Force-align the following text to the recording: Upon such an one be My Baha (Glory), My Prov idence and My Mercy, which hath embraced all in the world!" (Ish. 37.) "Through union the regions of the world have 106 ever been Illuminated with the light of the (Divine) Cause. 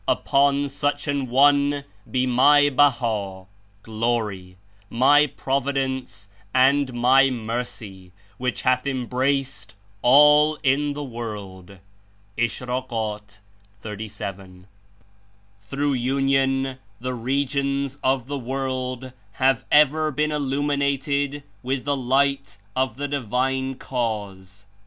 Upon 0.07 0.67
such 0.67 1.07
an 1.07 1.29
one 1.29 1.83
be 2.09 2.25
My 2.25 2.71
Baha 2.71 3.45
(Glory), 3.83 4.57
My 4.89 5.27
Prov 5.27 5.65
idence 5.67 6.27
and 6.55 6.91
My 6.95 7.29
Mercy, 7.29 8.11
which 8.39 8.63
hath 8.63 8.87
embraced 8.87 9.75
all 10.01 10.57
in 10.63 10.93
the 10.93 11.03
world!" 11.03 11.77
(Ish. 12.35 12.63
37.) 13.83 14.65
"Through 15.61 15.93
union 15.93 16.79
the 16.99 17.13
regions 17.13 17.99
of 18.03 18.25
the 18.25 18.39
world 18.39 19.03
have 19.33 19.57
106 19.69 19.69
ever 19.71 20.09
been 20.09 20.31
Illuminated 20.31 21.43
with 21.61 21.85
the 21.85 21.95
light 21.95 22.57
of 22.75 22.95
the 22.97 23.07
(Divine) 23.07 23.75
Cause. 23.75 24.65